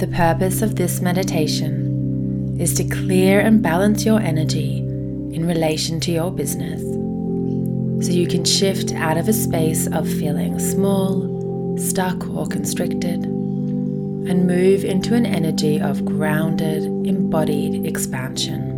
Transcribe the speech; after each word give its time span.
The 0.00 0.06
purpose 0.06 0.62
of 0.62 0.76
this 0.76 1.02
meditation 1.02 2.56
is 2.58 2.72
to 2.76 2.84
clear 2.84 3.38
and 3.38 3.60
balance 3.60 4.02
your 4.02 4.18
energy 4.18 4.78
in 4.78 5.46
relation 5.46 6.00
to 6.00 6.10
your 6.10 6.30
business 6.30 6.80
so 6.80 8.10
you 8.10 8.26
can 8.26 8.46
shift 8.46 8.94
out 8.94 9.18
of 9.18 9.28
a 9.28 9.34
space 9.34 9.88
of 9.88 10.08
feeling 10.08 10.58
small, 10.58 11.76
stuck, 11.76 12.26
or 12.30 12.46
constricted 12.46 13.24
and 13.24 14.46
move 14.46 14.86
into 14.86 15.14
an 15.14 15.26
energy 15.26 15.78
of 15.78 16.06
grounded, 16.06 16.82
embodied 17.06 17.84
expansion. 17.84 18.70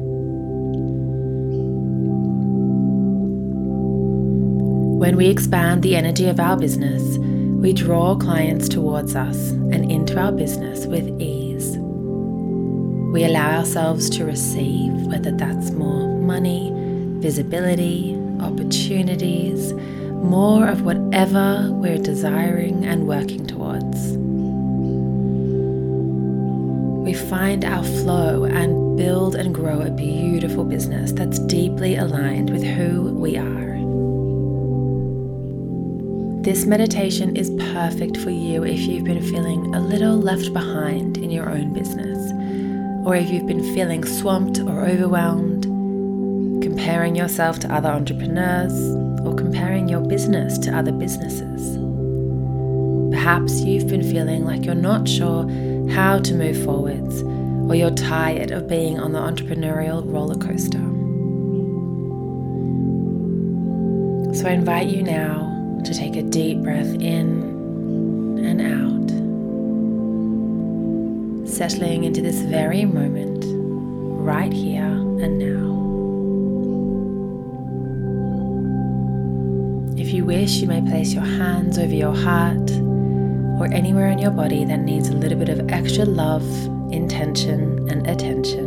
When 4.99 5.15
we 5.15 5.29
expand 5.29 5.85
the 5.85 5.95
energy 5.95 6.27
of 6.27 6.41
our 6.41 6.57
business, 6.57 7.17
we 7.63 7.73
draw 7.73 8.17
clients 8.17 8.69
towards 8.69 9.15
us 9.15 9.51
and 9.51 9.89
into 9.89 10.19
our 10.19 10.33
business 10.33 10.85
with 10.87 11.09
ease. 11.21 11.79
We 13.13 13.23
allow 13.23 13.59
ourselves 13.59 14.11
to 14.11 14.25
receive, 14.25 14.91
whether 15.07 15.31
that's 15.31 15.71
more 15.71 16.09
money, 16.19 16.73
visibility, 17.21 18.19
opportunities, 18.41 19.75
more 19.75 20.67
of 20.67 20.83
whatever 20.83 21.69
we're 21.71 21.99
desiring 21.99 22.85
and 22.85 23.07
working 23.07 23.47
towards. 23.47 24.17
We 27.07 27.15
find 27.15 27.65
our 27.65 27.85
flow 27.85 28.43
and 28.45 28.97
build 28.97 29.37
and 29.37 29.55
grow 29.55 29.83
a 29.83 29.91
beautiful 29.91 30.65
business 30.65 31.13
that's 31.13 31.39
deeply 31.39 31.95
aligned 31.95 32.51
with 32.51 32.65
who 32.65 33.15
we 33.15 33.37
are. 33.37 33.72
This 36.43 36.67
meditation 36.67 37.37
is 37.37 37.51
perfect 37.73 38.17
for 38.17 38.31
you 38.31 38.65
if 38.65 38.81
you've 38.81 39.05
been 39.05 39.23
feeling 39.23 39.73
a 39.77 39.81
little 39.81 40.17
left 40.17 40.53
behind 40.53 41.17
in 41.17 41.31
your 41.31 41.49
own 41.49 41.73
business, 41.73 42.19
or 43.07 43.15
if 43.15 43.31
you've 43.31 43.47
been 43.47 43.63
feeling 43.77 44.03
swamped 44.03 44.59
or 44.59 44.85
overwhelmed, 44.85 45.63
comparing 46.61 47.15
yourself 47.15 47.61
to 47.61 47.73
other 47.73 47.91
entrepreneurs, 47.91 48.73
or 49.25 49.37
comparing 49.37 49.89
your 49.89 50.01
business 50.01 50.59
to 50.59 50.77
other 50.77 50.91
businesses. 50.91 51.79
Perhaps 53.15 53.61
you've 53.61 53.87
been 53.87 54.03
feeling 54.03 54.45
like 54.45 54.65
you're 54.65 54.75
not 54.75 55.09
sure 55.09 55.49
how 55.91 56.19
to 56.19 56.35
move 56.35 56.61
forwards, 56.65 57.23
or 57.71 57.77
you're 57.77 57.93
tired 57.93 58.51
of 58.51 58.67
being 58.67 58.99
on 58.99 59.13
the 59.13 59.21
entrepreneurial 59.21 60.03
roller 60.13 60.35
coaster. 60.35 60.81
So 64.35 64.49
I 64.49 64.55
invite 64.55 64.89
you 64.89 65.05
now 65.05 65.52
to 65.85 65.95
take 65.95 66.17
a 66.17 66.23
deep 66.23 66.59
breath 66.59 66.95
in 67.01 68.39
and 68.45 68.61
out, 68.61 69.09
settling 71.49 72.05
into 72.05 72.21
this 72.21 72.41
very 72.43 72.85
moment, 72.85 73.45
right 74.25 74.53
here 74.53 74.85
and 74.85 75.39
now. 75.39 75.73
If 80.01 80.13
you 80.13 80.25
wish, 80.25 80.57
you 80.57 80.67
may 80.69 80.81
place 80.83 81.13
your 81.13 81.25
hands 81.25 81.79
over 81.79 81.95
your 81.95 82.15
heart 82.15 82.71
or 83.61 83.67
anywhere 83.73 84.09
in 84.09 84.19
your 84.19 84.31
body 84.31 84.65
that 84.65 84.81
needs 84.81 85.09
a 85.09 85.15
little 85.15 85.39
bit 85.39 85.49
of 85.49 85.71
extra 85.71 86.05
love, 86.05 86.43
intention, 86.93 87.89
and 87.89 88.07
attention. 88.09 88.67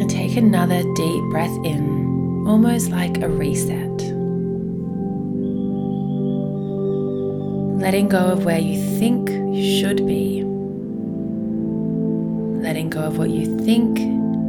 And 0.00 0.10
take 0.10 0.36
another 0.36 0.82
deep 0.94 1.24
breath 1.30 1.56
in, 1.64 2.44
almost 2.46 2.90
like 2.90 3.22
a 3.22 3.28
reset. 3.28 3.81
Letting 7.82 8.08
go 8.08 8.26
of 8.26 8.44
where 8.44 8.60
you 8.60 8.80
think 9.00 9.28
you 9.28 9.80
should 9.80 10.06
be, 10.06 10.44
letting 12.62 12.88
go 12.88 13.00
of 13.00 13.18
what 13.18 13.28
you 13.28 13.58
think 13.64 13.98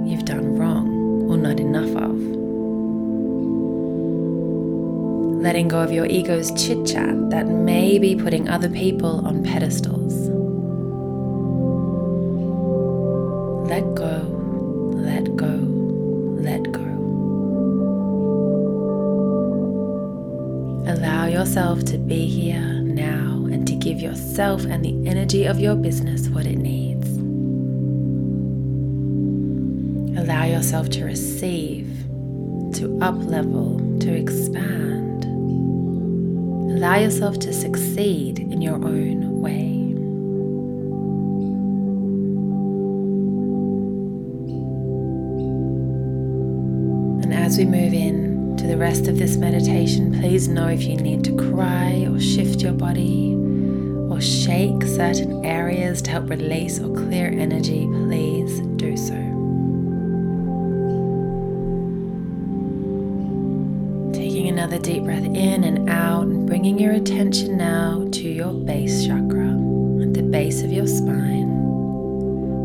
you've 0.07 0.23
done 0.23 0.55
wrong 0.55 0.88
or 1.27 1.35
not 1.35 1.59
enough 1.59 1.89
of, 1.95 2.16
letting 5.41 5.67
go 5.67 5.79
of 5.81 5.91
your 5.91 6.05
ego's 6.05 6.51
chit 6.51 6.85
chat 6.85 7.31
that 7.31 7.47
may 7.47 7.97
be 7.97 8.16
putting 8.16 8.47
other 8.47 8.69
people 8.69 9.25
on 9.25 9.44
pedestals. 9.44 10.13
Let 13.67 13.95
go, 13.95 14.15
let 14.94 15.35
go, 15.35 15.55
let 16.38 16.71
go. 16.71 16.83
Allow 20.85 21.25
yourself 21.25 21.83
to 21.85 21.97
be 21.97 22.27
here 22.27 22.72
yourself 24.33 24.66
and 24.66 24.83
the 24.83 25.07
energy 25.07 25.45
of 25.45 25.59
your 25.59 25.75
business 25.75 26.27
what 26.29 26.47
it 26.47 26.57
needs. 26.57 27.07
Allow 30.17 30.45
yourself 30.45 30.89
to 30.89 31.05
receive, 31.05 31.88
to 32.73 32.97
up 32.99 33.13
level, 33.25 33.77
to 33.99 34.11
expand. 34.11 35.25
Allow 35.25 36.95
yourself 36.95 37.38
to 37.41 37.53
succeed 37.53 38.39
in 38.39 38.59
your 38.59 38.73
own 38.73 39.39
way. 39.39 39.69
And 47.21 47.31
as 47.35 47.59
we 47.59 47.65
move 47.65 47.94
in 47.94 48.57
to 48.57 48.65
the 48.65 48.77
rest 48.77 49.07
of 49.07 49.19
this 49.19 49.38
meditation, 49.38 50.11
please 50.19 50.47
know 50.47 50.69
if 50.69 50.81
you 50.81 50.97
need 50.97 51.23
to 51.25 51.38
cry 51.51 52.07
or 52.09 52.19
shift 52.19 52.63
your 52.63 52.73
body 52.73 53.52
or 54.13 54.22
shake 54.22 54.84
certain 54.84 55.44
areas 55.44 56.00
to 56.03 56.12
help 56.12 56.29
release 56.29 56.79
or 56.79 56.94
clear 56.96 57.29
energy, 57.29 57.88
please 57.88 58.59
do 58.75 58.96
so. 58.96 59.16
Taking 64.13 64.50
another 64.50 64.78
deep 64.78 65.03
breath 65.03 65.25
in 65.25 65.63
and 65.63 65.90
out, 65.90 66.28
and 66.28 66.46
bringing 66.46 66.78
your 66.78 66.91
attention 66.91 67.57
now 67.57 68.07
to 68.12 68.29
your 68.29 68.53
base 68.53 69.07
chakra 69.07 69.50
at 70.03 70.13
the 70.13 70.22
base 70.22 70.62
of 70.62 70.72
your 70.72 70.85
spine. 70.85 71.50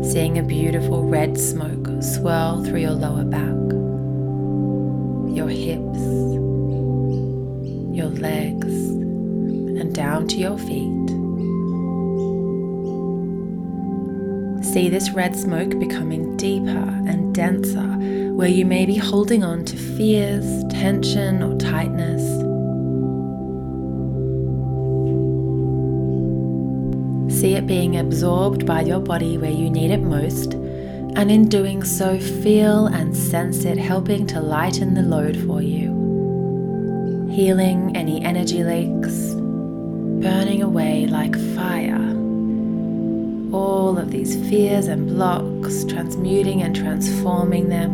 Seeing 0.03 0.37
a 0.37 0.43
beautiful 0.43 1.03
red 1.03 1.35
smoke 1.35 1.87
swirl 2.03 2.63
through 2.63 2.81
your 2.81 2.91
lower 2.91 3.23
back 3.23 3.49
your 5.35 5.47
hips, 5.47 5.99
your 7.95 8.09
legs, 8.19 8.65
and 9.79 9.95
down 9.95 10.27
to 10.27 10.37
your 10.37 10.57
feet. 10.57 10.98
See 14.73 14.87
this 14.87 15.09
red 15.09 15.35
smoke 15.35 15.79
becoming 15.79 16.37
deeper 16.37 16.69
and 17.07 17.33
denser 17.33 17.87
where 18.35 18.47
you 18.47 18.65
may 18.65 18.85
be 18.85 18.95
holding 18.95 19.43
on 19.43 19.65
to 19.65 19.75
fears, 19.75 20.63
tension, 20.71 21.41
or 21.41 21.57
tightness. 21.57 22.21
See 27.39 27.55
it 27.55 27.65
being 27.65 27.97
absorbed 27.97 28.67
by 28.67 28.81
your 28.81 28.99
body 28.99 29.39
where 29.39 29.49
you 29.49 29.71
need 29.71 29.89
it 29.89 30.01
most 30.01 30.53
and 30.53 31.31
in 31.31 31.49
doing 31.49 31.83
so, 31.83 32.19
feel 32.19 32.85
and 32.85 33.17
sense 33.17 33.65
it 33.65 33.77
helping 33.77 34.27
to 34.27 34.39
lighten 34.39 34.93
the 34.93 35.01
load 35.01 35.35
for 35.47 35.61
you, 35.63 37.27
healing 37.31 37.97
any 37.97 38.23
energy 38.23 38.63
leaks, 38.63 39.33
burning 40.21 40.61
away 40.61 41.07
like 41.07 41.35
fire. 41.55 42.08
All 43.51 43.97
of 43.97 44.11
these 44.11 44.35
fears 44.49 44.87
and 44.87 45.07
blocks, 45.07 45.83
transmuting 45.85 46.61
and 46.61 46.75
transforming 46.75 47.69
them. 47.69 47.91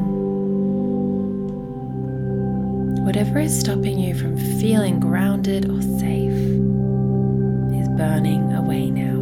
Whatever 3.06 3.40
is 3.40 3.58
stopping 3.60 4.00
you 4.00 4.16
from 4.16 4.36
feeling 4.60 5.00
grounded 5.00 5.70
or 5.70 5.82
safe 5.82 6.32
is 6.32 7.88
burning 7.98 8.52
away 8.54 8.90
now. 8.90 9.16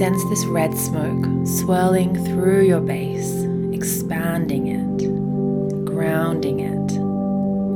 sense 0.00 0.24
this 0.30 0.46
red 0.46 0.74
smoke 0.78 1.46
swirling 1.46 2.14
through 2.24 2.62
your 2.62 2.80
base, 2.80 3.44
expanding 3.74 4.68
it, 4.68 5.84
grounding 5.84 6.60
it, 6.60 6.99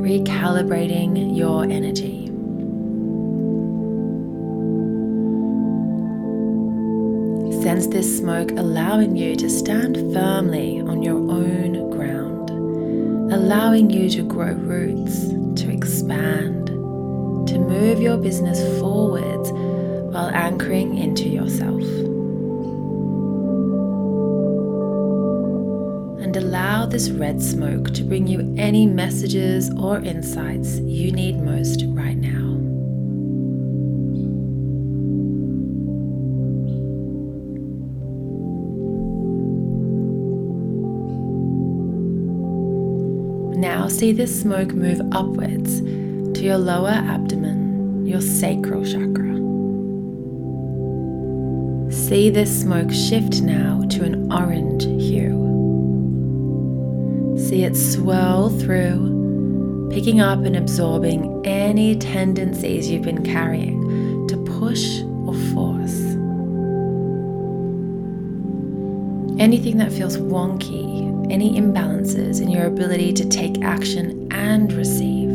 recalibrating 0.05 1.35
your 1.35 1.63
energy. 1.63 2.27
Sense 7.63 7.87
this 7.87 8.19
smoke 8.19 8.51
allowing 8.51 9.15
you 9.15 9.35
to 9.35 9.49
stand 9.49 9.95
firmly 10.13 10.79
on 10.81 11.01
your 11.01 11.15
own 11.15 11.89
ground, 11.89 12.51
allowing 13.33 13.89
you 13.89 14.07
to 14.11 14.21
grow 14.21 14.53
roots, 14.53 15.21
to 15.59 15.71
expand, 15.71 16.67
to 17.47 17.57
move 17.57 17.99
your 17.99 18.17
business 18.17 18.59
forwards 18.79 19.49
while 20.13 20.29
anchoring 20.29 20.99
into 20.99 21.27
yourself. 21.27 21.81
Allow 26.85 26.91
this 26.91 27.09
red 27.09 27.41
smoke 27.41 27.91
to 27.95 28.03
bring 28.03 28.27
you 28.27 28.53
any 28.59 28.85
messages 28.85 29.71
or 29.71 29.97
insights 30.01 30.77
you 30.81 31.11
need 31.11 31.35
most 31.41 31.83
right 31.87 32.17
now. 32.17 32.45
Now 43.59 43.87
see 43.87 44.11
this 44.11 44.41
smoke 44.41 44.73
move 44.73 45.01
upwards 45.11 45.81
to 45.81 46.43
your 46.43 46.59
lower 46.59 46.89
abdomen, 46.89 48.05
your 48.05 48.21
sacral 48.21 48.85
chakra. 48.85 49.33
See 51.91 52.29
this 52.29 52.61
smoke 52.61 52.91
shift 52.91 53.41
now 53.41 53.83
to 53.89 54.03
an 54.03 54.31
orange 54.31 54.83
hue. 54.83 55.54
See 57.49 57.63
it 57.63 57.77
swirl 57.77 58.49
through, 58.49 59.91
picking 59.93 60.19
up 60.19 60.39
and 60.45 60.55
absorbing 60.55 61.45
any 61.45 61.95
tendencies 61.95 62.89
you've 62.89 63.03
been 63.03 63.23
carrying 63.23 64.27
to 64.29 64.37
push 64.59 65.01
or 65.03 65.35
force. 65.53 65.99
Anything 69.39 69.77
that 69.77 69.91
feels 69.93 70.17
wonky, 70.17 71.31
any 71.31 71.55
imbalances 71.55 72.41
in 72.41 72.49
your 72.49 72.65
ability 72.65 73.13
to 73.13 73.29
take 73.29 73.61
action 73.61 74.27
and 74.31 74.73
receive, 74.73 75.29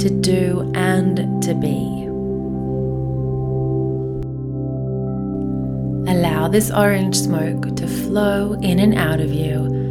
to 0.00 0.10
do 0.10 0.70
and 0.74 1.42
to 1.42 1.54
be. 1.54 2.04
Allow 6.12 6.48
this 6.48 6.70
orange 6.70 7.16
smoke 7.16 7.74
to 7.76 7.88
flow 7.88 8.52
in 8.60 8.78
and 8.78 8.94
out 8.94 9.20
of 9.20 9.32
you, 9.32 9.85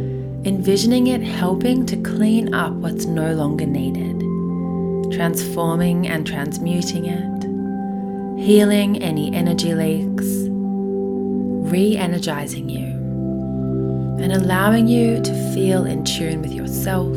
envisioning 0.46 1.08
it 1.08 1.20
helping 1.20 1.84
to 1.84 1.96
clean 1.96 2.54
up 2.54 2.72
what's 2.74 3.04
no 3.04 3.34
longer 3.34 3.66
needed, 3.66 4.20
transforming 5.12 6.06
and 6.06 6.24
transmuting 6.24 7.06
it, 7.06 8.40
healing 8.40 9.02
any 9.02 9.34
energy 9.34 9.74
leaks, 9.74 10.26
re 11.68 11.96
energizing 11.96 12.68
you, 12.68 12.86
and 14.22 14.32
allowing 14.32 14.86
you 14.86 15.20
to 15.20 15.52
feel 15.52 15.84
in 15.84 16.04
tune 16.04 16.40
with 16.40 16.52
yourself, 16.52 17.16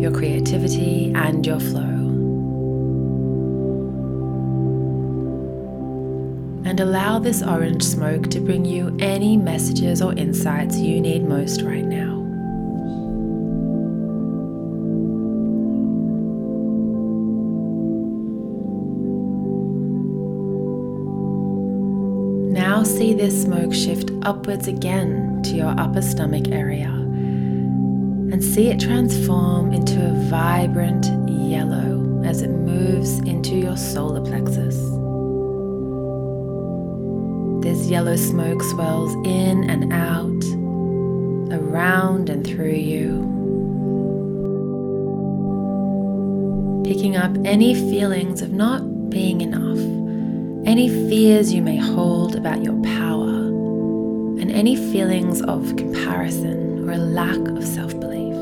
your 0.00 0.10
creativity, 0.10 1.12
and 1.14 1.46
your 1.46 1.60
flow. 1.60 1.96
and 6.64 6.80
allow 6.80 7.18
this 7.18 7.42
orange 7.42 7.82
smoke 7.82 8.28
to 8.28 8.40
bring 8.40 8.62
you 8.62 8.94
any 9.00 9.38
messages 9.38 10.02
or 10.02 10.12
insights 10.14 10.76
you 10.76 11.00
need 11.00 11.24
most 11.24 11.62
right 11.62 11.84
now. 11.84 12.07
Now 22.78 22.84
see 22.84 23.12
this 23.12 23.42
smoke 23.42 23.74
shift 23.74 24.12
upwards 24.22 24.68
again 24.68 25.42
to 25.42 25.56
your 25.56 25.74
upper 25.80 26.00
stomach 26.00 26.46
area 26.52 26.86
and 26.86 28.40
see 28.40 28.68
it 28.68 28.78
transform 28.78 29.72
into 29.72 29.98
a 29.98 30.12
vibrant 30.30 31.06
yellow 31.28 32.22
as 32.24 32.40
it 32.40 32.50
moves 32.50 33.18
into 33.22 33.56
your 33.56 33.76
solar 33.76 34.20
plexus. 34.20 34.76
This 37.64 37.90
yellow 37.90 38.14
smoke 38.14 38.62
swells 38.62 39.12
in 39.26 39.68
and 39.68 39.92
out, 39.92 40.44
around 41.58 42.30
and 42.30 42.46
through 42.46 42.74
you, 42.74 43.24
picking 46.84 47.16
up 47.16 47.36
any 47.44 47.74
feelings 47.74 48.40
of 48.40 48.52
not 48.52 49.10
being 49.10 49.40
enough, 49.40 49.80
any 50.68 50.90
fears 51.08 51.50
you 51.54 51.62
may 51.62 51.78
hold 51.78 52.36
about 52.36 52.62
your 52.62 52.78
power, 52.82 53.26
and 54.38 54.50
any 54.50 54.76
feelings 54.76 55.40
of 55.40 55.74
comparison 55.76 56.86
or 56.86 56.92
a 56.92 56.98
lack 56.98 57.38
of 57.38 57.64
self 57.64 57.98
belief. 57.98 58.34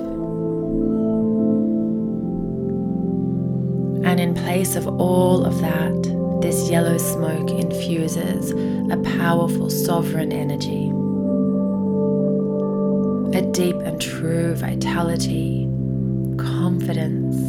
And 4.05 4.19
in 4.19 4.35
place 4.35 4.75
of 4.75 4.89
all 5.01 5.45
of 5.45 5.61
that, 5.61 6.41
this 6.43 6.69
yellow 6.69 6.99
smoke 6.99 7.49
infuses 7.49 8.51
a 8.91 8.97
powerful 9.19 9.71
sovereign 9.71 10.33
energy, 10.33 10.91
a 13.39 13.43
deep 13.53 13.77
and 13.77 14.01
true 14.03 14.57
vitality, 14.57 15.69
confidence, 16.39 17.46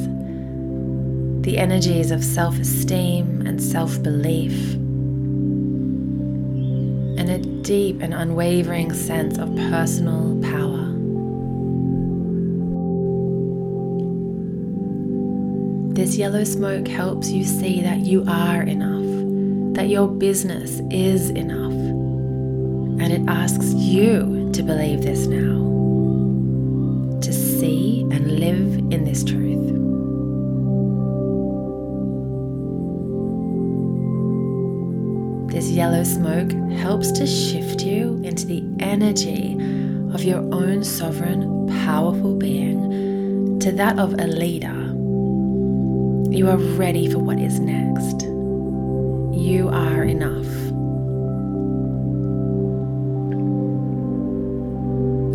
the 1.48 1.58
energies 1.58 2.12
of 2.12 2.22
self 2.26 2.60
esteem 2.60 3.48
and 3.48 3.64
self 3.64 4.04
belief, 4.04 4.74
and 7.18 7.30
a 7.30 7.38
deep 7.62 8.02
and 8.02 8.14
unwavering 8.14 8.92
sense 8.92 9.38
of 9.38 9.48
personal 9.56 10.38
power. 10.42 10.92
This 15.94 16.18
yellow 16.18 16.44
smoke 16.44 16.86
helps 16.86 17.32
you 17.32 17.46
see 17.46 17.80
that 17.80 18.00
you 18.00 18.26
are 18.28 18.64
enough, 18.64 19.74
that 19.76 19.88
your 19.88 20.10
business 20.10 20.82
is 20.92 21.30
enough. 21.30 21.72
And 23.02 23.14
it 23.14 23.22
asks 23.30 23.74
you 23.74 24.50
to 24.52 24.64
believe 24.64 25.02
this 25.02 25.28
now, 25.28 25.64
to 27.22 27.32
see 27.32 28.02
and 28.12 28.38
live 28.38 28.92
in 28.92 29.06
this 29.06 29.24
truth. 29.24 29.47
Yellow 35.78 36.04
smoke 36.04 36.52
helps 36.80 37.12
to 37.14 37.26
shift 37.26 37.84
you 37.84 38.20
into 38.24 38.46
the 38.46 38.64
energy 38.80 39.54
of 40.14 40.24
your 40.24 40.40
own 40.54 40.84
sovereign, 40.84 41.68
powerful 41.86 42.36
being 42.36 43.60
to 43.60 43.72
that 43.72 43.98
of 43.98 44.14
a 44.14 44.28
leader 44.28 44.88
you 46.38 46.48
are 46.50 46.58
ready 46.58 47.10
for 47.10 47.18
what 47.18 47.40
is 47.40 47.60
next. 47.60 48.22
You 49.34 49.70
are 49.72 50.04
enough. 50.04 50.46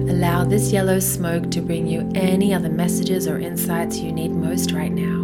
Allow 0.09 0.45
this 0.45 0.71
yellow 0.71 1.01
smoke 1.01 1.51
to 1.51 1.61
bring 1.61 1.89
you 1.89 2.09
any 2.15 2.55
other 2.55 2.69
messages 2.69 3.27
or 3.27 3.39
insights 3.41 3.99
you 3.99 4.13
need 4.13 4.31
most 4.31 4.71
right 4.71 4.93
now. 4.93 5.22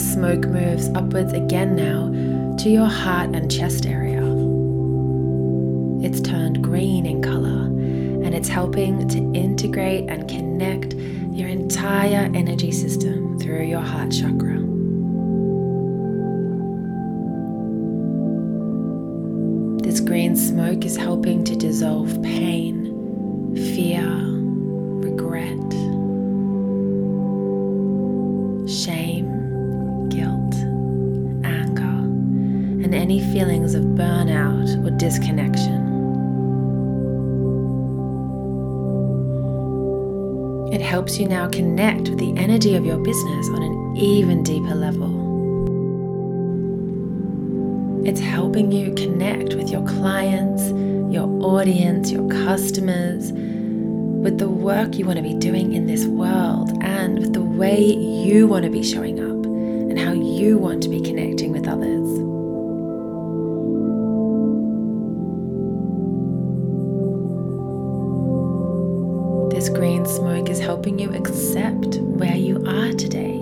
This 0.00 0.14
smoke 0.14 0.46
moves 0.46 0.88
upwards 0.94 1.34
again 1.34 1.76
now 1.76 2.56
to 2.56 2.70
your 2.70 2.86
heart 2.86 3.34
and 3.34 3.52
chest 3.52 3.84
area. 3.84 4.22
It's 6.02 6.22
turned 6.22 6.64
green 6.64 7.04
in 7.04 7.20
color 7.20 7.66
and 8.24 8.34
it's 8.34 8.48
helping 8.48 9.06
to 9.08 9.18
integrate 9.38 10.08
and 10.08 10.26
connect 10.26 10.94
your 10.94 11.48
entire 11.50 12.30
energy 12.34 12.72
system 12.72 13.38
through 13.40 13.64
your 13.64 13.82
heart 13.82 14.10
chakra. 14.10 14.56
This 19.82 20.00
green 20.00 20.34
smoke 20.34 20.86
is 20.86 20.96
helping 20.96 21.44
to 21.44 21.54
dissolve 21.54 22.22
pain, 22.22 23.54
fear, 23.54 23.89
feelings 33.32 33.74
of 33.74 33.84
burnout 33.84 34.84
or 34.86 34.90
disconnection. 34.96 35.88
It 40.72 40.80
helps 40.80 41.18
you 41.18 41.28
now 41.28 41.48
connect 41.48 42.08
with 42.08 42.18
the 42.18 42.36
energy 42.36 42.74
of 42.76 42.84
your 42.84 42.98
business 42.98 43.48
on 43.48 43.62
an 43.62 43.96
even 43.96 44.42
deeper 44.42 44.74
level. 44.74 45.18
It's 48.06 48.20
helping 48.20 48.72
you 48.72 48.94
connect 48.94 49.54
with 49.54 49.70
your 49.70 49.86
clients, 49.86 50.70
your 51.12 51.28
audience, 51.44 52.10
your 52.10 52.28
customers, 52.28 53.32
with 53.32 54.38
the 54.38 54.48
work 54.48 54.96
you 54.96 55.04
want 55.06 55.16
to 55.16 55.22
be 55.22 55.34
doing 55.34 55.72
in 55.72 55.86
this 55.86 56.06
world, 56.06 56.70
and 56.82 57.18
with 57.18 57.32
the 57.32 57.42
way 57.42 57.82
you 57.82 58.46
want 58.46 58.64
to 58.64 58.70
be 58.70 58.82
showing 58.82 59.18
up 59.20 59.44
and 59.44 59.98
how 59.98 60.12
you 60.12 60.56
want 60.56 60.82
to 60.82 60.88
be 60.88 61.00
connecting 61.00 61.52
with 61.52 61.66
others. 61.68 62.29
Helping 70.80 70.98
you 70.98 71.12
accept 71.14 71.96
where 71.96 72.36
you 72.36 72.56
are 72.66 72.90
today. 72.94 73.36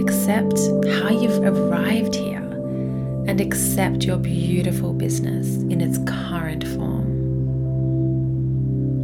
Accept 0.00 0.56
how 0.86 1.08
you've 1.10 1.42
arrived 1.42 2.14
here. 2.14 2.44
and 3.26 3.40
accept 3.40 4.04
your 4.04 4.18
beautiful 4.18 4.92
business 4.92 5.56
in 5.64 5.80
its 5.80 5.98
current 6.06 6.64
form. 6.68 7.04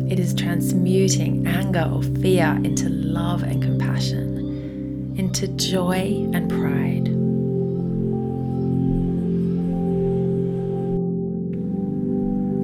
It 0.09 0.21
is 0.21 0.33
transmuting 0.33 1.45
anger 1.47 1.91
or 1.93 2.03
fear 2.23 2.59
into 2.63 2.89
love 2.89 3.43
and 3.43 3.61
compassion, 3.61 5.15
into 5.19 5.49
joy 5.49 6.31
and 6.33 6.49
pride. 6.49 7.14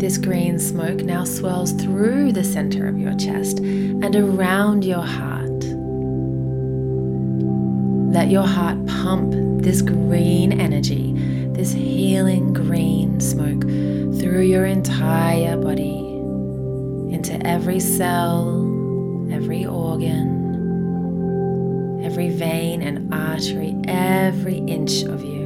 This 0.00 0.16
green 0.16 0.58
smoke 0.58 1.04
now 1.04 1.24
swirls 1.24 1.72
through 1.72 2.32
the 2.32 2.42
center 2.42 2.88
of 2.88 2.98
your 2.98 3.14
chest 3.18 3.58
and 3.58 4.16
around 4.16 4.82
your 4.82 5.02
heart. 5.02 5.62
Let 8.10 8.30
your 8.30 8.46
heart 8.46 8.86
pump 8.86 9.62
this 9.62 9.82
green 9.82 10.58
energy, 10.58 11.12
this 11.52 11.72
healing 11.72 12.54
green 12.54 13.20
smoke 13.20 13.60
through 13.60 14.40
your 14.40 14.64
entire 14.64 15.58
body, 15.58 15.98
into 17.14 17.38
every 17.46 17.78
cell, 17.78 18.62
every 19.30 19.66
organ, 19.66 20.40
every 22.02 22.30
vein 22.30 22.80
and 22.80 23.12
artery, 23.12 23.76
every 23.86 24.60
inch 24.60 25.02
of 25.02 25.22
you. 25.22 25.39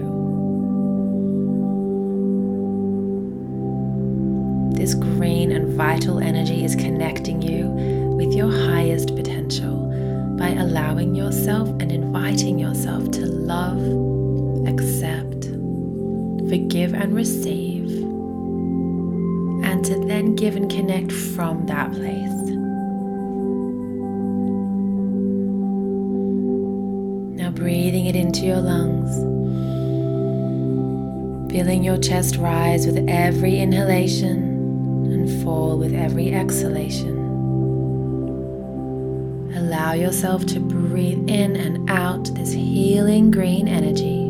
Vital 5.94 6.18
energy 6.18 6.64
is 6.64 6.74
connecting 6.74 7.40
you 7.40 7.68
with 8.16 8.34
your 8.34 8.50
highest 8.50 9.14
potential 9.14 9.76
by 10.36 10.48
allowing 10.48 11.14
yourself 11.14 11.68
and 11.78 11.92
inviting 11.92 12.58
yourself 12.58 13.12
to 13.12 13.24
love, 13.24 13.78
accept, 14.66 15.44
forgive, 16.48 16.94
and 16.94 17.14
receive, 17.14 17.88
and 19.64 19.84
to 19.84 19.94
then 20.08 20.34
give 20.34 20.56
and 20.56 20.68
connect 20.68 21.12
from 21.12 21.64
that 21.66 21.92
place. 21.92 22.42
Now, 27.38 27.50
breathing 27.52 28.06
it 28.06 28.16
into 28.16 28.40
your 28.40 28.60
lungs, 28.60 29.14
feeling 31.52 31.84
your 31.84 31.98
chest 31.98 32.34
rise 32.34 32.84
with 32.84 33.08
every 33.08 33.60
inhalation 33.60 34.53
fall 35.44 35.78
with 35.78 35.94
every 35.94 36.32
exhalation. 36.32 37.18
Allow 39.56 39.92
yourself 39.92 40.46
to 40.46 40.58
breathe 40.58 41.28
in 41.28 41.54
and 41.54 41.88
out 41.88 42.24
this 42.34 42.52
healing 42.52 43.30
green 43.30 43.68
energy 43.68 44.24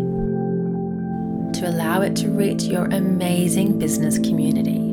to 1.55 1.69
allow 1.69 2.03
it 2.03 2.17
to 2.17 2.29
reach 2.29 2.65
your 2.65 2.87
amazing 2.87 3.79
business 3.79 4.19
community, 4.19 4.93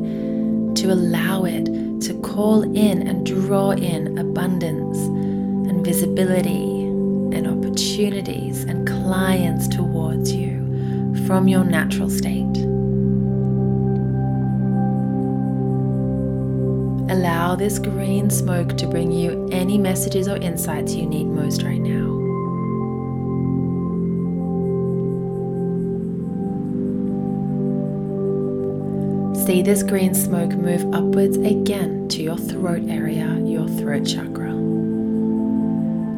to 0.80 0.92
allow 0.92 1.44
it 1.44 1.66
to 2.02 2.20
call 2.22 2.62
in 2.62 3.06
and 3.06 3.26
draw 3.26 3.72
in 3.72 4.16
abundance 4.16 4.98
and 4.98 5.84
visibility 5.84 6.82
and 7.36 7.46
opportunities 7.48 8.64
and 8.64 8.86
clients 8.86 9.66
towards 9.68 10.32
you 10.32 10.52
from 11.26 11.48
your 11.48 11.64
natural 11.64 12.08
state. 12.08 12.51
Allow 17.52 17.58
this 17.58 17.78
green 17.78 18.30
smoke 18.30 18.78
to 18.78 18.86
bring 18.86 19.12
you 19.12 19.46
any 19.52 19.76
messages 19.76 20.26
or 20.26 20.36
insights 20.36 20.94
you 20.94 21.04
need 21.04 21.26
most 21.26 21.62
right 21.62 21.82
now. 21.82 22.08
See 29.44 29.60
this 29.60 29.82
green 29.82 30.14
smoke 30.14 30.52
move 30.52 30.94
upwards 30.94 31.36
again 31.36 32.08
to 32.08 32.22
your 32.22 32.38
throat 32.38 32.88
area, 32.88 33.38
your 33.44 33.68
throat 33.68 34.06
chakra. 34.06 34.52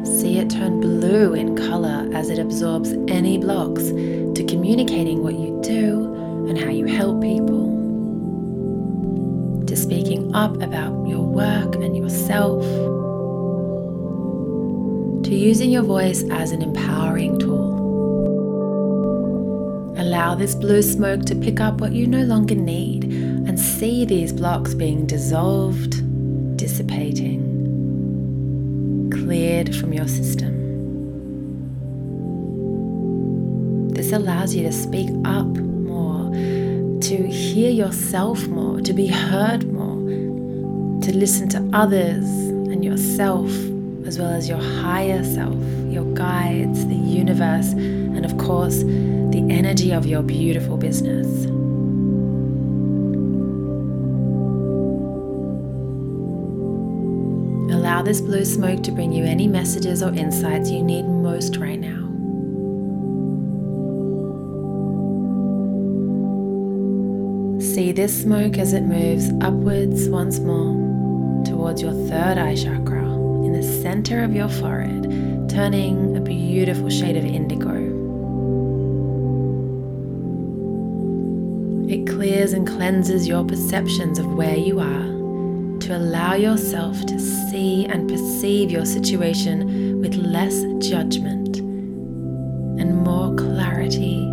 See 0.05 0.37
it 0.37 0.49
turn 0.49 0.79
blue 0.79 1.33
in 1.33 1.57
color 1.57 2.09
as 2.13 2.29
it 2.29 2.39
absorbs 2.39 2.93
any 3.09 3.37
blocks 3.37 3.83
to 3.83 4.45
communicating 4.47 5.21
what 5.21 5.33
you 5.33 5.59
do 5.61 6.45
and 6.47 6.57
how 6.57 6.69
you 6.69 6.85
help 6.85 7.21
people 7.21 7.64
to 9.75 9.81
speaking 9.81 10.33
up 10.33 10.61
about 10.61 11.07
your 11.07 11.23
work 11.25 11.75
and 11.75 11.97
yourself, 11.97 12.63
to 15.23 15.35
using 15.35 15.69
your 15.69 15.83
voice 15.83 16.23
as 16.31 16.51
an 16.51 16.61
empowering 16.61 17.37
tool. 17.37 17.75
Allow 19.97 20.35
this 20.35 20.55
blue 20.55 20.81
smoke 20.81 21.25
to 21.25 21.35
pick 21.35 21.59
up 21.59 21.81
what 21.81 21.91
you 21.91 22.07
no 22.07 22.23
longer 22.23 22.55
need 22.55 23.03
and 23.03 23.59
see 23.59 24.05
these 24.05 24.31
blocks 24.31 24.73
being 24.73 25.05
dissolved, 25.05 26.01
dissipating, 26.57 27.41
cleared 29.11 29.75
from 29.75 29.91
your 29.91 30.07
system. 30.07 30.53
This 33.93 34.13
allows 34.13 34.55
you 34.55 34.63
to 34.63 34.71
speak 34.71 35.09
up 35.25 35.47
to 37.05 37.27
hear 37.27 37.69
yourself 37.69 38.47
more, 38.47 38.81
to 38.81 38.91
be 38.91 39.05
heard 39.05 39.71
more, 39.71 39.95
to 41.01 41.15
listen 41.15 41.47
to 41.47 41.69
others 41.71 42.25
and 42.25 42.83
yourself, 42.83 43.47
as 44.07 44.17
well 44.17 44.31
as 44.31 44.49
your 44.49 44.57
higher 44.57 45.23
self, 45.23 45.53
your 45.87 46.03
guides, 46.15 46.83
the 46.87 46.95
universe, 46.95 47.73
and 47.73 48.25
of 48.25 48.35
course, 48.39 48.79
the 48.79 49.45
energy 49.51 49.91
of 49.91 50.07
your 50.07 50.23
beautiful 50.23 50.77
business. 50.77 51.27
Allow 57.71 58.01
this 58.01 58.19
blue 58.19 58.45
smoke 58.45 58.81
to 58.81 58.91
bring 58.91 59.11
you 59.11 59.25
any 59.25 59.47
messages 59.47 60.01
or 60.01 60.11
insights 60.15 60.71
you 60.71 60.81
need 60.81 61.03
most 61.03 61.57
right 61.57 61.79
now. 61.79 62.04
See 67.75 67.91
this 67.91 68.21
smoke 68.21 68.57
as 68.57 68.71
it 68.71 68.83
moves 68.83 69.31
upwards 69.41 70.07
once 70.07 70.39
more 70.39 71.43
towards 71.43 71.81
your 71.81 71.91
third 72.07 72.37
eye 72.37 72.55
chakra 72.55 73.03
in 73.43 73.51
the 73.51 73.61
center 73.61 74.23
of 74.23 74.33
your 74.33 74.47
forehead, 74.47 75.03
turning 75.49 76.15
a 76.15 76.21
beautiful 76.21 76.89
shade 76.89 77.17
of 77.17 77.25
indigo. 77.25 77.75
It 81.93 82.07
clears 82.07 82.53
and 82.53 82.65
cleanses 82.65 83.27
your 83.27 83.43
perceptions 83.43 84.19
of 84.19 84.35
where 84.35 84.55
you 84.55 84.79
are 84.79 85.79
to 85.81 85.97
allow 85.97 86.35
yourself 86.35 87.05
to 87.07 87.19
see 87.19 87.87
and 87.87 88.09
perceive 88.09 88.71
your 88.71 88.85
situation 88.85 89.99
with 89.99 90.15
less 90.15 90.61
judgment 90.79 91.57
and 91.57 92.95
more 93.03 93.35
clarity 93.35 94.24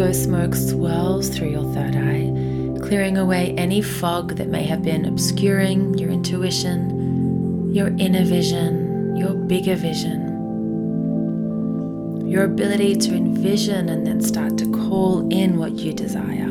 indigo 0.00 0.18
smoke 0.18 0.54
swirls 0.54 1.28
through 1.28 1.50
your 1.50 1.74
third 1.74 1.94
eye, 1.94 2.32
clearing 2.80 3.18
away 3.18 3.54
any 3.58 3.82
fog 3.82 4.36
that 4.36 4.48
may 4.48 4.62
have 4.62 4.82
been 4.82 5.04
obscuring 5.04 5.92
your 5.98 6.08
intuition, 6.08 7.70
your 7.74 7.88
inner 7.98 8.24
vision, 8.24 9.14
your 9.14 9.34
bigger 9.34 9.74
vision, 9.74 10.26
your 12.26 12.44
ability 12.44 12.94
to 12.96 13.14
envision 13.14 13.90
and 13.90 14.06
then 14.06 14.22
start 14.22 14.56
to 14.56 14.64
call 14.72 15.28
in 15.30 15.58
what 15.58 15.72
you 15.72 15.92
desire. 15.92 16.46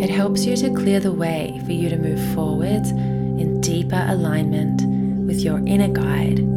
It 0.00 0.10
helps 0.10 0.44
you 0.44 0.56
to 0.58 0.72
clear 0.72 1.00
the 1.00 1.10
way 1.10 1.60
for 1.66 1.72
you 1.72 1.88
to 1.88 1.96
move 1.96 2.20
forward 2.32 2.86
in 3.40 3.60
deeper 3.60 4.06
alignment 4.08 4.82
with 5.26 5.40
your 5.40 5.58
inner 5.66 5.88
guide 5.88 6.47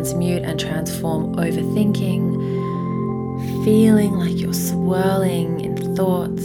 transmute 0.00 0.42
and 0.44 0.58
transform 0.58 1.36
overthinking, 1.36 2.24
feeling 3.62 4.12
like 4.12 4.40
you're 4.40 4.54
swirling 4.54 5.60
in 5.60 5.94
thoughts, 5.94 6.42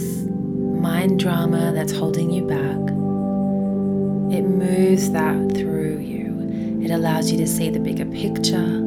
mind 0.78 1.18
drama 1.18 1.72
that's 1.72 1.92
holding 1.92 2.30
you 2.30 2.44
back. 2.46 2.76
It 4.36 4.42
moves 4.42 5.10
that 5.12 5.56
through 5.56 6.00
you. 6.00 6.82
It 6.84 6.90
allows 6.90 7.32
you 7.32 7.38
to 7.38 7.46
see 7.46 7.70
the 7.70 7.80
bigger 7.80 8.04
picture, 8.04 8.82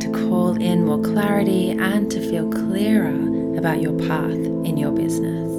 to 0.00 0.10
call 0.12 0.60
in 0.60 0.84
more 0.84 1.00
clarity, 1.00 1.70
and 1.70 2.10
to 2.10 2.20
feel 2.20 2.50
clearer 2.50 3.56
about 3.56 3.80
your 3.80 3.98
path 4.00 4.34
in 4.66 4.76
your 4.76 4.92
business. 4.92 5.55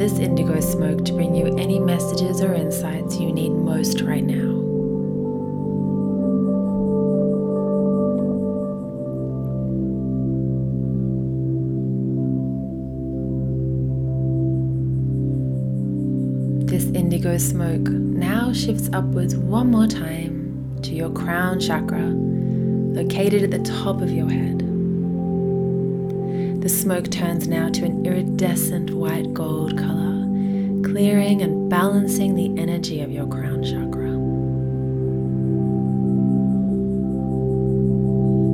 this 0.00 0.18
indigo 0.18 0.58
smoke 0.60 1.04
to 1.04 1.12
bring 1.12 1.34
you 1.34 1.54
any 1.58 1.78
messages 1.78 2.40
or 2.40 2.54
insights 2.54 3.20
you 3.20 3.30
need 3.30 3.50
most 3.50 4.00
right 4.00 4.24
now. 4.24 4.56
This 16.64 16.86
indigo 16.96 17.36
smoke 17.36 17.90
now 17.90 18.54
shifts 18.54 18.88
upwards 18.94 19.36
one 19.36 19.70
more 19.70 19.86
time 19.86 20.78
to 20.80 20.94
your 20.94 21.10
crown 21.10 21.60
chakra, 21.60 22.06
located 22.06 23.42
at 23.42 23.50
the 23.50 23.70
top 23.70 24.00
of 24.00 24.10
your 24.10 24.30
head. 24.30 24.69
The 26.60 26.68
smoke 26.68 27.10
turns 27.10 27.48
now 27.48 27.70
to 27.70 27.86
an 27.86 28.04
iridescent 28.04 28.90
white 28.90 29.32
gold 29.32 29.78
color, 29.78 30.26
clearing 30.84 31.40
and 31.40 31.70
balancing 31.70 32.34
the 32.34 32.60
energy 32.60 33.00
of 33.00 33.10
your 33.10 33.26
crown 33.26 33.62
chakra. 33.64 34.10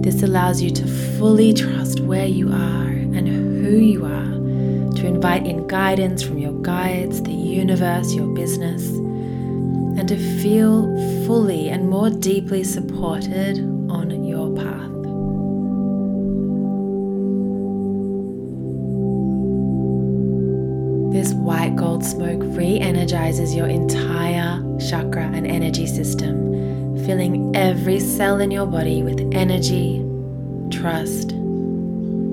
This 0.05 0.23
allows 0.23 0.63
you 0.63 0.71
to 0.71 0.87
fully 1.19 1.53
trust 1.53 1.99
where 1.99 2.29
you 2.29 2.53
are 2.53 2.91
and 2.91 3.27
who 3.27 3.77
you 3.77 4.05
are 4.05 4.95
to 4.95 5.07
invite 5.09 5.45
in 5.45 5.67
guidance 5.67 6.23
from 6.23 6.39
your 6.39 6.55
guides, 6.63 7.21
the 7.25 7.33
universe, 7.33 8.15
your 8.15 8.29
business, 8.29 8.87
and 9.99 10.07
to 10.07 10.17
feel 10.41 10.85
fully 11.27 11.71
and 11.71 11.91
more 11.91 12.11
deeply 12.11 12.63
supported 12.63 13.59
on 13.91 14.13
This 21.27 21.35
white 21.35 21.75
gold 21.75 22.05
smoke 22.05 22.41
re 22.57 22.79
energizes 22.79 23.53
your 23.53 23.67
entire 23.67 24.63
chakra 24.79 25.25
and 25.25 25.45
energy 25.45 25.85
system, 25.85 27.05
filling 27.05 27.51
every 27.57 27.99
cell 27.99 28.39
in 28.39 28.53
your 28.53 28.67
body 28.67 29.03
with 29.03 29.19
energy, 29.35 30.07
trust, 30.71 31.31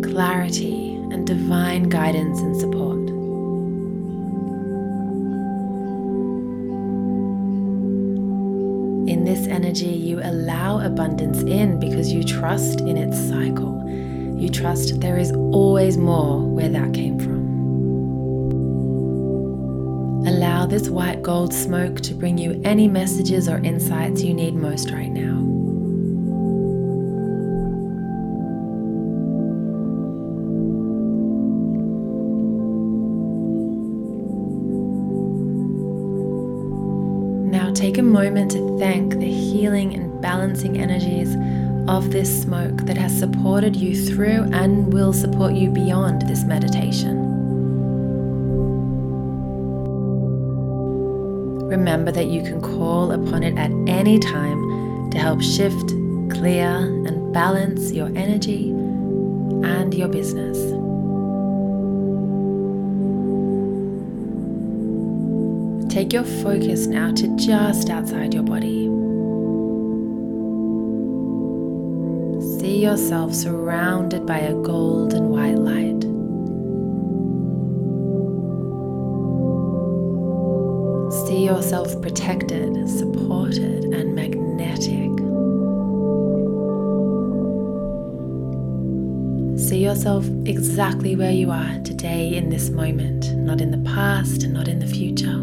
clarity, 0.04 0.94
and 1.10 1.26
divine 1.26 1.90
guidance 1.90 2.40
and 2.42 2.56
support. 2.56 3.00
In 9.10 9.24
this 9.26 9.48
energy, 9.48 9.88
you 9.88 10.20
allow 10.22 10.86
abundance 10.86 11.40
in 11.40 11.80
because 11.80 12.14
you 12.14 12.24
trust 12.24 12.82
in 12.82 12.98
its 12.98 13.18
cycle. 13.28 13.74
You 14.38 14.50
trust 14.50 15.00
there 15.02 15.18
is 15.18 15.32
always 15.32 15.98
more 15.98 16.42
where 16.42 16.70
that 16.70 16.94
came 16.94 17.18
from. 17.18 17.33
This 20.74 20.90
white 20.90 21.22
gold 21.22 21.54
smoke 21.54 22.02
to 22.02 22.16
bring 22.16 22.36
you 22.36 22.60
any 22.64 22.88
messages 22.88 23.48
or 23.48 23.58
insights 23.58 24.24
you 24.24 24.34
need 24.34 24.56
most 24.56 24.90
right 24.90 25.12
now. 25.12 25.36
Now 37.52 37.72
take 37.72 38.00
a 38.00 38.02
moment 38.02 38.50
to 38.54 38.80
thank 38.80 39.14
the 39.20 39.32
healing 39.32 39.94
and 39.94 40.20
balancing 40.24 40.80
energies 40.80 41.36
of 41.88 42.10
this 42.10 42.42
smoke 42.42 42.78
that 42.88 42.98
has 42.98 43.16
supported 43.16 43.76
you 43.76 43.96
through 43.96 44.50
and 44.52 44.92
will 44.92 45.14
support 45.14 45.54
you 45.54 45.70
beyond 45.70 46.24
this 46.24 46.44
meditation. 46.46 47.33
Remember 51.74 52.12
that 52.12 52.28
you 52.28 52.44
can 52.44 52.62
call 52.62 53.12
upon 53.12 53.42
it 53.42 53.58
at 53.58 53.72
any 53.88 54.20
time 54.20 55.10
to 55.10 55.18
help 55.18 55.42
shift, 55.42 55.88
clear, 56.30 56.68
and 56.68 57.34
balance 57.34 57.92
your 57.92 58.10
energy 58.16 58.70
and 58.70 59.92
your 59.92 60.08
business. 60.08 60.56
Take 65.92 66.14
your 66.14 66.26
focus 66.44 66.86
now 66.86 67.12
to 67.12 67.36
just 67.38 67.90
outside 67.90 68.36
your 68.36 68.44
body. 68.44 68.84
See 72.60 72.84
yourself 72.84 73.34
surrounded 73.34 74.28
by 74.28 74.38
a 74.38 74.54
gold 74.54 75.16
and 75.16 75.32
white 75.32 75.58
light. 75.58 75.83
See 81.44 81.50
yourself 81.50 82.02
protected, 82.02 82.90
supported, 82.90 83.84
and 83.94 84.16
magnetic. 84.16 85.12
See 89.60 89.84
yourself 89.84 90.26
exactly 90.46 91.18
where 91.18 91.34
you 91.34 91.52
are 91.52 91.80
today 91.84 92.34
in 92.38 92.48
this 92.48 92.70
moment, 92.70 93.36
not 93.36 93.60
in 93.60 93.72
the 93.72 93.90
past 93.92 94.44
and 94.44 94.54
not 94.54 94.70
in 94.70 94.80
the 94.80 94.88
future. 94.88 95.38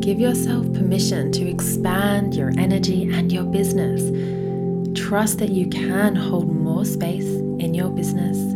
Give 0.00 0.18
yourself 0.18 0.64
permission 0.72 1.30
to 1.32 1.48
expand 1.48 2.34
your 2.34 2.50
energy 2.58 3.04
and 3.04 3.30
your 3.30 3.44
business. 3.44 4.02
Trust 4.98 5.38
that 5.38 5.50
you 5.50 5.68
can 5.68 6.16
hold 6.16 6.52
more 6.52 6.84
space 6.84 7.28
in 7.60 7.74
your 7.74 7.90
business, 7.90 8.36
in 8.38 8.47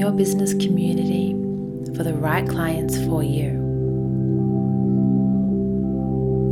your 0.00 0.10
business 0.12 0.54
community, 0.54 1.32
for 1.94 2.02
the 2.02 2.14
right 2.14 2.48
clients 2.48 2.96
for 3.04 3.22
you. 3.22 3.50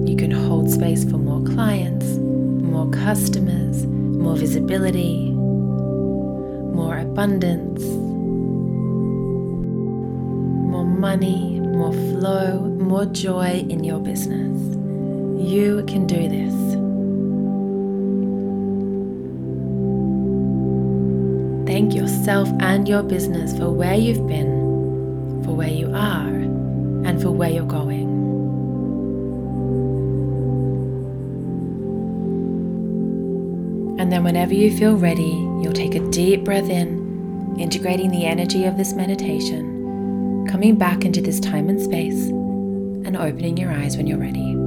You 0.07 0.17
can 0.19 0.31
hold 0.31 0.71
space 0.71 1.03
for 1.03 1.17
more 1.17 1.43
clients, 1.55 2.05
more 2.19 2.91
customers, 2.91 3.87
more 3.87 4.37
visibility, 4.37 5.31
more 5.31 6.99
abundance, 6.99 7.83
more 10.71 10.85
money, 10.85 11.59
more 11.61 11.95
flow, 11.95 12.61
more 12.61 13.07
joy 13.07 13.65
in 13.71 13.83
your 13.83 13.99
business. 13.99 14.59
You 15.41 15.85
can 15.87 16.07
do 16.07 16.29
this. 16.29 16.78
Yourself 22.29 22.55
and 22.61 22.87
your 22.87 23.03
business 23.03 23.57
for 23.57 23.71
where 23.71 23.95
you've 23.95 24.27
been, 24.27 25.43
for 25.45 25.53
where 25.53 25.71
you 25.71 25.91
are, 25.95 26.29
and 26.29 27.23
for 27.23 27.31
where 27.31 27.49
you're 27.49 27.65
going. 27.65 28.07
And 33.99 34.13
then, 34.13 34.25
whenever 34.25 34.53
you 34.53 34.77
feel 34.77 34.97
ready, 34.97 35.23
you'll 35.63 35.73
take 35.73 35.95
a 35.95 36.11
deep 36.11 36.45
breath 36.45 36.69
in, 36.69 37.57
integrating 37.59 38.11
the 38.11 38.27
energy 38.27 38.67
of 38.67 38.77
this 38.77 38.93
meditation 38.93 40.45
coming 40.51 40.77
back 40.77 41.07
into 41.07 41.23
this 41.23 41.41
time 41.41 41.71
and 41.71 41.81
space 41.81 42.29
and 43.07 43.17
opening 43.17 43.57
your 43.57 43.73
eyes 43.73 43.97
when 43.97 44.07
you're 44.07 44.19
ready. 44.19 44.58